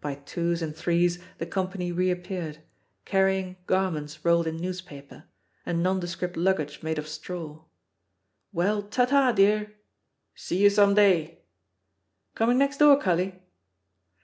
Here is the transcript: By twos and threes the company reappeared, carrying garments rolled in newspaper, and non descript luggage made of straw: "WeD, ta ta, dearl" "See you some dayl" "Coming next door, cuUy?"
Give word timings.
By 0.00 0.16
twos 0.16 0.60
and 0.60 0.74
threes 0.74 1.20
the 1.38 1.46
company 1.46 1.92
reappeared, 1.92 2.64
carrying 3.04 3.58
garments 3.68 4.24
rolled 4.24 4.48
in 4.48 4.56
newspaper, 4.56 5.26
and 5.64 5.80
non 5.84 6.00
descript 6.00 6.36
luggage 6.36 6.82
made 6.82 6.98
of 6.98 7.06
straw: 7.06 7.62
"WeD, 8.52 8.90
ta 8.90 9.04
ta, 9.04 9.30
dearl" 9.30 9.66
"See 10.34 10.60
you 10.64 10.68
some 10.68 10.96
dayl" 10.96 11.36
"Coming 12.34 12.58
next 12.58 12.78
door, 12.78 13.00
cuUy?" 13.00 13.38